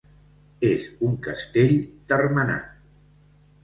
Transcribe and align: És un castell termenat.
És 0.69 0.87
un 1.09 1.13
castell 1.29 1.77
termenat. 2.15 2.69